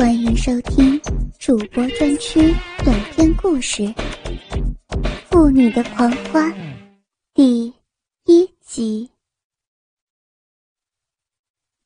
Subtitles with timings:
[0.00, 0.98] 欢迎收听
[1.38, 3.82] 主播专区短篇故事
[5.30, 6.50] 《妇女的狂欢》
[7.34, 7.66] 第
[8.24, 9.10] 一集。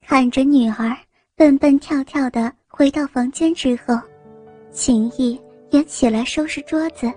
[0.00, 0.96] 看着女儿
[1.36, 3.96] 蹦蹦跳跳的回到房间之后，
[4.72, 5.40] 秦毅
[5.70, 7.08] 也起来收拾桌子，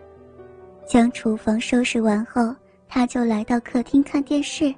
[0.85, 2.55] 将厨房收拾完后，
[2.87, 4.71] 他就来到客厅看电视。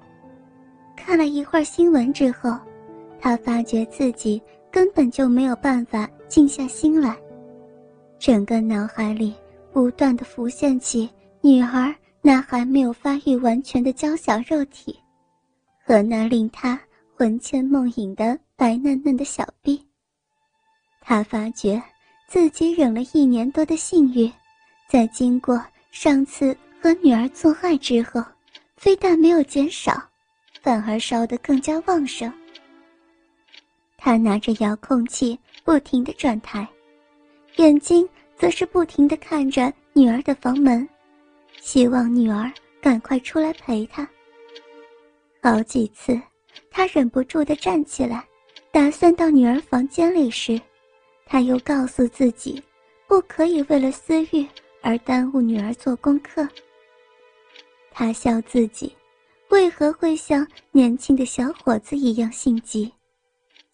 [0.96, 2.58] 看了一会儿新闻之后，
[3.20, 4.42] 他发觉自己。
[4.76, 7.16] 根本就没有办法静下心来，
[8.20, 9.34] 整个脑海里
[9.72, 15.00] 不断的浮现起女儿那还没有发育完全的娇小肉体，
[15.86, 16.78] 和那令他
[17.16, 19.82] 魂牵梦萦的白嫩嫩的小臂。
[21.00, 21.82] 他发觉
[22.28, 24.30] 自己忍了一年多的性欲，
[24.90, 25.58] 在经过
[25.90, 28.22] 上次和女儿做爱之后，
[28.76, 30.04] 非但没有减少，
[30.62, 32.30] 反而烧得更加旺盛。
[33.98, 36.68] 他拿着遥控器不停地转台，
[37.56, 40.88] 眼睛则是不停地看着女儿的房门，
[41.60, 44.08] 希望女儿赶快出来陪他。
[45.42, 46.20] 好几次，
[46.70, 48.24] 他忍不住地站起来，
[48.72, 50.60] 打算到女儿房间里时，
[51.26, 52.62] 他又告诉自己，
[53.08, 54.46] 不可以为了私欲
[54.82, 56.48] 而耽误女儿做功课。
[57.92, 58.96] 他笑自己，
[59.50, 62.92] 为何会像年轻的小伙子一样心急。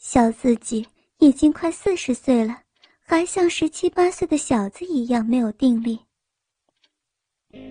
[0.02, 0.85] 笑自己
[1.19, 2.59] 已经快四十岁了，
[3.02, 5.99] 还像十七八岁的小子一样没有定力。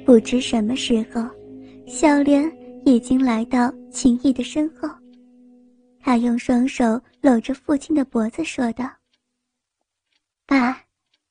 [0.07, 1.29] 不知什么时候，
[1.89, 2.49] 小莲
[2.87, 4.89] 已经来到秦毅的身后，
[5.99, 8.89] 他用双手搂着父亲的脖子说道
[10.47, 10.85] ：“爸，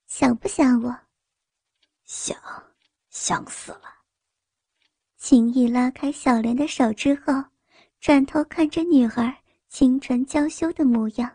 [0.06, 0.94] 想不想我？
[2.04, 2.38] 想，
[3.10, 3.84] 想死了。”
[5.18, 7.34] 秦毅拉开小莲的手之后，
[8.02, 9.34] 转头看着女儿。
[9.70, 11.32] 清纯娇羞的模样，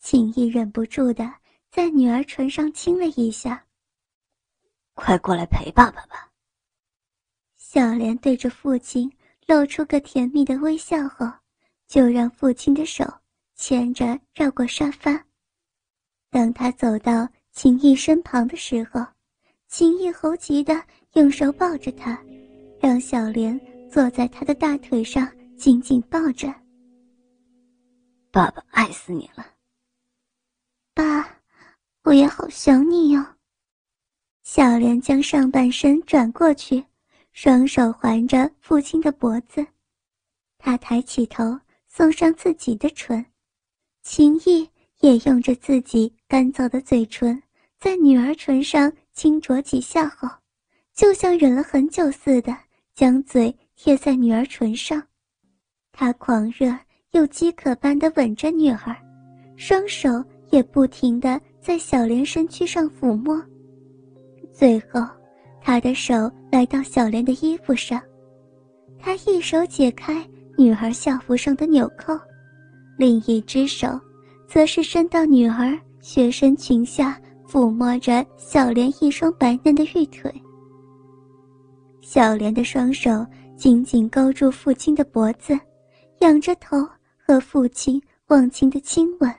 [0.00, 1.30] 秦毅忍不住的
[1.70, 3.62] 在女儿唇上亲了一下。
[4.94, 6.32] 快过来陪爸爸吧。
[7.56, 9.12] 小莲对着父亲
[9.46, 11.30] 露出个甜蜜的微笑后，
[11.86, 13.04] 就让父亲的手
[13.54, 15.22] 牵着绕过沙发。
[16.30, 19.04] 当他走到秦毅身旁的时候，
[19.68, 20.82] 秦毅猴急的
[21.12, 22.18] 用手抱着他，
[22.80, 23.60] 让小莲
[23.90, 26.52] 坐在他的大腿上紧紧抱着。
[28.38, 29.44] 爸爸爱死你了，
[30.94, 31.40] 爸，
[32.04, 33.34] 我也好想你哟。
[34.44, 36.84] 小莲将上半身转过去，
[37.32, 39.66] 双手环着父亲的脖子，
[40.56, 43.26] 他抬起头，送上自己的唇，
[44.02, 47.42] 秦毅也用着自己干燥的嘴唇，
[47.80, 50.28] 在女儿唇上轻啄几下后，
[50.94, 52.56] 就像忍了很久似的，
[52.94, 55.08] 将嘴贴在女儿唇上，
[55.90, 56.78] 他狂热。
[57.12, 58.94] 又饥渴般的吻着女儿，
[59.56, 63.42] 双手也不停的在小莲身躯上抚摸。
[64.52, 65.00] 最后，
[65.60, 68.00] 他的手来到小莲的衣服上，
[68.98, 70.26] 他一手解开
[70.56, 72.12] 女儿校服上的纽扣，
[72.98, 73.88] 另一只手
[74.46, 77.18] 则是伸到女儿学生裙下，
[77.48, 80.30] 抚摸着小莲一双白嫩的玉腿。
[82.02, 83.24] 小莲的双手
[83.56, 85.58] 紧紧勾住父亲的脖子，
[86.20, 86.76] 仰着头。
[87.28, 89.30] 和父亲忘情的亲吻，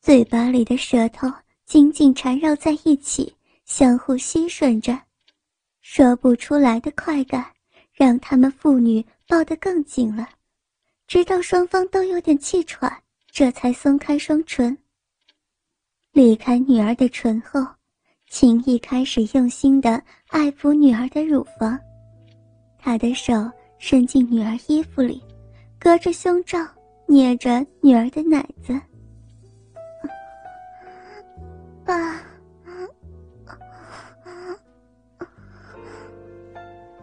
[0.00, 1.28] 嘴巴里的舌头
[1.66, 3.34] 紧紧缠绕在一起，
[3.64, 4.96] 相互吸吮着，
[5.80, 7.44] 说不出来的快感
[7.92, 10.28] 让他们父女抱得更紧了，
[11.08, 14.78] 直到双方都有点气喘，这才松开双唇。
[16.12, 17.60] 离开女儿的唇后，
[18.28, 21.76] 秦毅开始用心的爱抚女儿的乳房，
[22.78, 23.32] 他的手
[23.80, 25.20] 伸进女儿衣服里，
[25.76, 26.64] 隔着胸罩。
[27.10, 28.72] 捏着女儿的奶子，
[31.84, 32.22] 爸，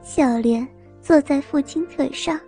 [0.01, 0.66] 小莲
[1.01, 2.40] 坐在父亲腿上，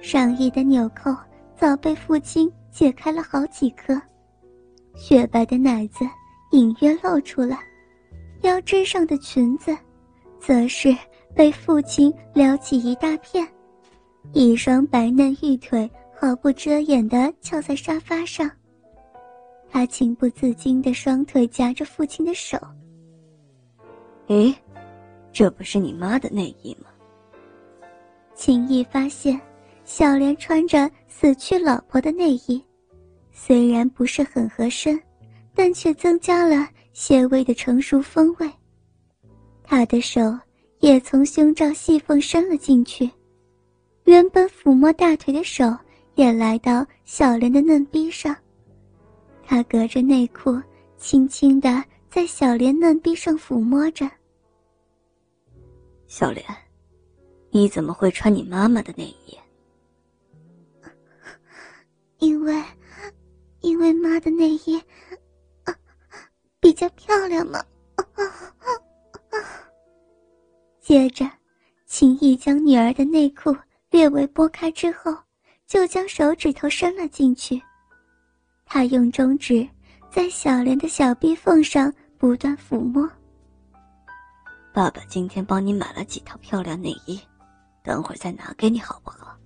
[0.00, 1.12] 上衣的纽扣
[1.56, 4.00] 早被父亲解开了好几颗，
[4.94, 6.04] 雪白的奶子
[6.52, 7.58] 隐约露出来，
[8.42, 9.76] 腰肢上的裙子，
[10.38, 10.96] 则是
[11.34, 13.44] 被父亲撩起一大片，
[14.32, 15.90] 一双白嫩玉腿。
[16.20, 18.50] 毫不遮掩地翘在沙发上，
[19.70, 22.58] 他情不自禁的双腿夹着父亲的手。
[24.26, 24.54] 诶，
[25.32, 26.90] 这不是你妈的内衣吗？
[28.34, 29.40] 秦毅发现，
[29.86, 32.62] 小莲穿着死去老婆的内衣，
[33.32, 35.00] 虽然不是很合身，
[35.54, 38.50] 但却增加了些微的成熟风味。
[39.64, 40.20] 他的手
[40.80, 43.10] 也从胸罩细缝伸了进去，
[44.04, 45.64] 原本抚摸大腿的手。
[46.20, 48.36] 也来到小莲的嫩逼上，
[49.42, 50.60] 他隔着内裤
[50.98, 54.06] 轻轻的在小莲嫩臂上抚摸着。
[56.08, 56.44] 小莲，
[57.48, 59.38] 你怎么会穿你妈妈的内衣？
[62.20, 62.62] 因为，
[63.62, 64.78] 因为妈的内衣
[66.60, 67.64] 比较漂亮嘛。
[70.82, 71.24] 接着，
[71.86, 73.56] 秦毅将女儿的内裤
[73.88, 75.16] 略微拨开之后，
[75.70, 77.62] 就将手指头伸了进去。
[78.66, 79.66] 他用中指
[80.10, 83.08] 在小莲的小臂缝上不断抚摸。
[84.74, 87.20] 爸爸今天帮你买了几套漂亮内衣，
[87.84, 89.38] 等会儿再拿给你好不好？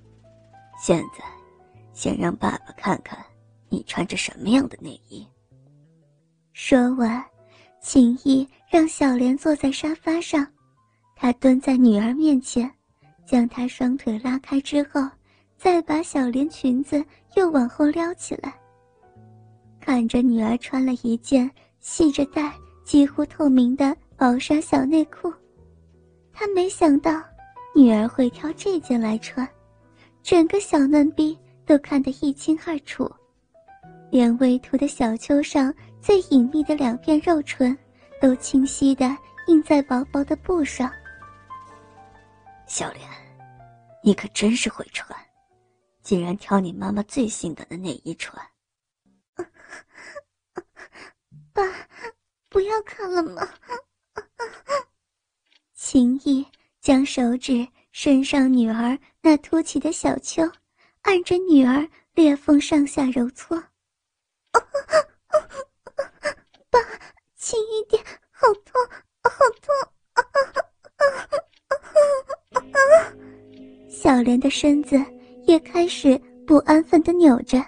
[0.81, 1.23] 现在，
[1.93, 3.23] 先让爸爸看看
[3.69, 5.29] 你穿着什么样的内衣。
[6.55, 7.23] 说完，
[7.83, 10.47] 秦毅让小莲坐在沙发上，
[11.15, 12.71] 他蹲在女儿面前，
[13.27, 15.07] 将她双腿拉开之后，
[15.57, 17.05] 再把小莲裙子
[17.35, 18.55] 又往后撩起来。
[19.81, 22.53] 看着女儿穿了一件系着带、
[22.85, 23.97] 几乎透明的。
[24.17, 25.31] 薄纱小内裤，
[26.33, 27.21] 他没想到
[27.75, 29.47] 女儿会挑这件来穿，
[30.23, 31.37] 整个小嫩逼
[31.67, 33.11] 都看得一清二楚，
[34.13, 37.77] 连微凸的小丘上最隐秘的两片肉唇，
[38.21, 39.15] 都清晰的
[39.49, 40.89] 印在薄薄的布上。
[42.67, 43.03] 小莲，
[44.01, 45.19] 你可真是会穿，
[46.05, 48.47] 竟然挑你妈妈最性感的内衣穿。
[51.53, 51.63] 爸，
[52.51, 53.49] 不要看了吗？
[55.73, 56.47] 秦毅
[56.81, 60.43] 将手指伸上女儿那凸起的小丘，
[61.03, 63.59] 按着女儿裂缝上下揉搓。
[66.71, 66.79] 爸，
[67.37, 68.81] 轻一点，好痛，
[69.23, 69.31] 好
[69.63, 69.73] 痛！
[73.89, 74.97] 小莲的身子
[75.47, 77.65] 也开始不安分的扭着，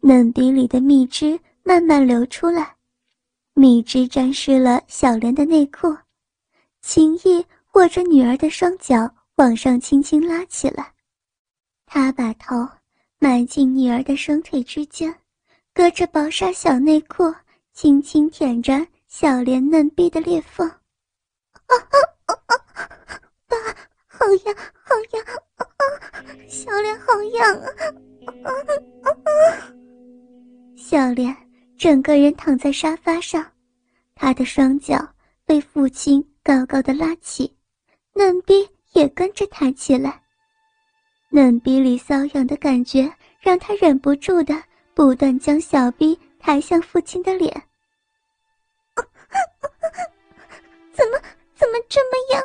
[0.00, 2.74] 嫩鼻里的蜜汁慢慢流出来。
[3.54, 5.96] 蜜汁沾湿了小莲的内裤，
[6.80, 10.92] 秦毅握着女儿的双脚往上轻轻拉起来，
[11.86, 12.54] 他把头
[13.18, 15.14] 埋进女儿的双腿之间，
[15.74, 17.24] 隔着薄纱小内裤
[17.72, 20.68] 轻轻舔着小莲嫩逼的裂缝。
[20.68, 21.96] 啊啊
[22.26, 22.34] 啊！
[22.46, 22.56] 爸，
[27.38, 27.68] 痒啊！
[28.44, 28.50] 啊
[29.04, 29.72] 啊啊！
[30.76, 31.34] 小莲。
[31.78, 33.46] 整个人躺在沙发上，
[34.16, 34.98] 他的双脚
[35.46, 37.56] 被父亲高高的拉起，
[38.14, 40.20] 嫩逼也跟着抬起来。
[41.30, 43.08] 嫩逼里瘙痒的感觉
[43.40, 44.60] 让他忍不住的
[44.92, 47.52] 不断将小逼抬向父亲的脸。
[50.92, 51.18] 怎么
[51.54, 52.42] 怎么这么痒？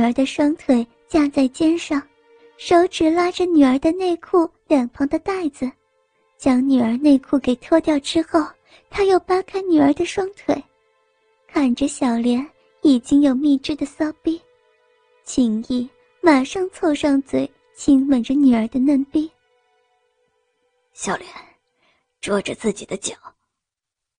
[0.00, 0.86] 女儿的双腿。
[1.06, 2.00] 架在肩上，
[2.56, 5.68] 手指拉着女儿的内裤两旁的带子，
[6.38, 8.46] 将女儿内裤给脱掉之后，
[8.88, 10.64] 他又扒开女儿的双腿，
[11.48, 12.48] 看着小莲
[12.82, 14.40] 已经有蜜汁的骚逼，
[15.24, 19.28] 秦毅马上凑上嘴亲吻着女儿的嫩逼。
[20.92, 21.28] 小莲，
[22.20, 23.16] 捉着自己的脚，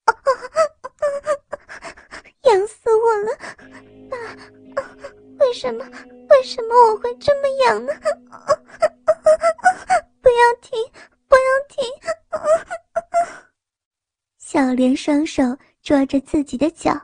[2.44, 3.61] 痒死我了，爸，
[5.52, 5.84] 为什么？
[6.30, 7.92] 为什么我会这么痒呢？
[10.22, 10.82] 不要停，
[11.28, 11.84] 不要停！
[14.38, 15.42] 小莲双手
[15.82, 16.98] 抓着自己的脚，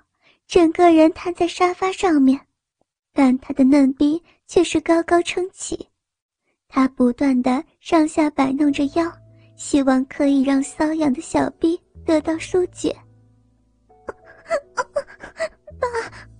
[0.46, 2.40] 整个人瘫在沙发上面，
[3.12, 5.86] 但她的嫩逼却是高高撑起。
[6.68, 9.12] 她不断的上下摆弄着腰，
[9.56, 12.96] 希望可以让瘙痒的小逼得到疏解。
[15.78, 15.86] 爸，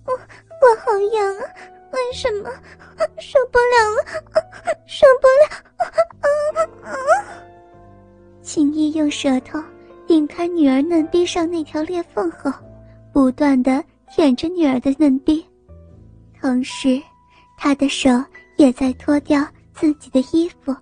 [0.07, 1.45] 我我好痒啊！
[1.91, 2.49] 为什么？
[3.19, 4.03] 受不了了，
[4.85, 5.49] 受不了！
[8.41, 9.61] 青衣用舌头
[10.07, 12.51] 顶开女儿嫩逼上那条裂缝后，
[13.13, 15.45] 不断的舔着女儿的嫩逼，
[16.39, 17.01] 同时，
[17.57, 18.09] 他的手
[18.57, 20.75] 也在脱掉自己的衣服，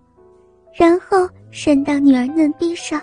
[0.73, 3.01] 然后伸到女儿嫩逼上，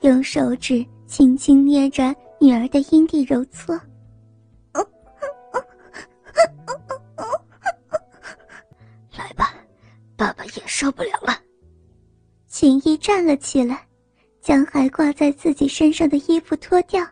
[0.00, 3.78] 用手指轻轻捏着女儿的阴蒂揉搓。
[10.16, 11.38] 爸爸也受不了了。
[12.46, 13.86] 秦毅站了起来，
[14.40, 17.04] 将还挂在自己身上的衣服脱掉，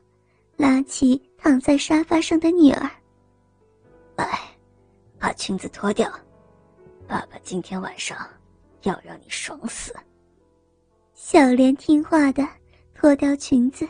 [0.56, 2.88] 拉起躺在沙发上的女儿。
[4.16, 4.38] 来，
[5.18, 6.09] 把裙子脱掉，
[7.09, 8.16] 爸爸今天晚上
[8.82, 9.92] 要让你爽死。
[11.12, 12.47] 小莲听话的
[12.94, 13.88] 脱掉裙子，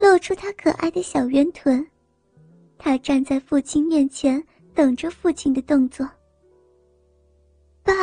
[0.00, 1.86] 露出她可爱的小圆臀。
[2.76, 4.42] 她站在父亲面前，
[4.74, 6.04] 等着父亲的动作。
[7.84, 7.94] 爸。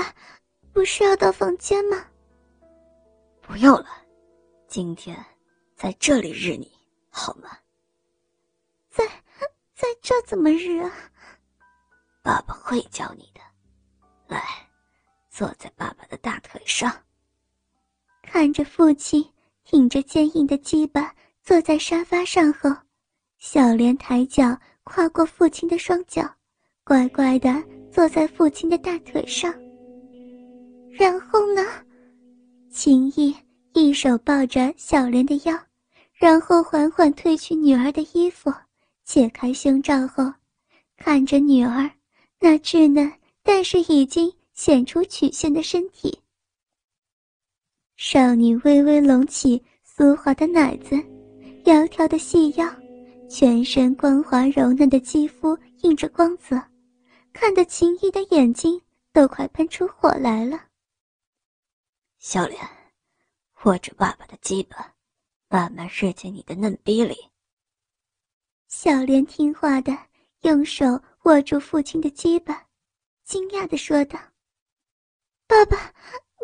[0.76, 2.06] 不是要到房间吗？
[3.42, 3.88] 不要了，
[4.68, 5.18] 今天
[5.74, 6.70] 在这里日你
[7.10, 7.58] 好吗？
[8.90, 9.08] 在，
[9.74, 10.92] 在这怎么日啊？
[12.22, 13.40] 爸爸会教你的。
[14.28, 14.44] 来，
[15.30, 16.94] 坐在爸爸的大腿上。
[18.22, 19.26] 看着父亲
[19.64, 22.70] 挺着坚硬的鸡巴坐在沙发上后，
[23.38, 26.30] 小莲抬脚跨过父亲的双脚，
[26.84, 29.56] 乖乖的坐在父亲的大腿上。
[30.98, 31.62] 然后呢？
[32.70, 33.36] 秦毅
[33.74, 35.58] 一手抱着小莲的腰，
[36.14, 38.54] 然后缓缓褪去女儿的衣服，
[39.04, 40.32] 解开胸罩后，
[40.98, 41.90] 看着女儿
[42.40, 43.12] 那稚嫩
[43.44, 46.18] 但是已经显出曲线的身体。
[47.98, 50.96] 少女微微隆起酥滑的奶子，
[51.64, 52.70] 窈窕的细腰，
[53.30, 56.62] 全身光滑柔嫩的肌肤映着光泽，
[57.34, 58.80] 看得秦毅的眼睛
[59.12, 60.60] 都快喷出火来了。
[62.28, 62.60] 小莲，
[63.66, 64.96] 握着爸爸的鸡巴，
[65.48, 67.30] 慢慢射进你的嫩逼里。
[68.68, 69.96] 小莲听话的
[70.40, 72.68] 用手握住父亲的鸡巴，
[73.26, 74.20] 惊讶的说道
[75.46, 75.94] ：“爸爸，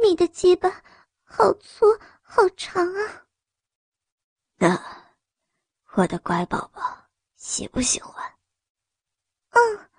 [0.04, 0.84] 你的鸡巴。”
[1.26, 1.88] 好粗，
[2.22, 3.26] 好长啊！
[4.58, 4.80] 那，
[5.96, 8.32] 我的乖宝宝喜不喜欢？
[9.50, 9.90] 嗯，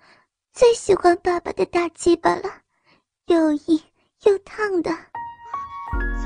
[0.52, 2.62] 最喜欢爸爸的大鸡巴了，
[3.24, 3.82] 又硬
[4.20, 5.11] 又烫的。